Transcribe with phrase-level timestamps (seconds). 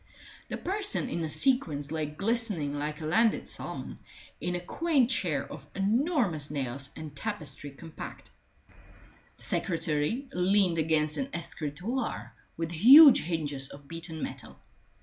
[0.49, 3.99] The person in the sequins lay glistening like a landed salmon
[4.39, 8.31] in a quaint chair of enormous nails and tapestry compact.
[9.37, 14.57] The secretary leaned against an escritoire with huge hinges of beaten metal.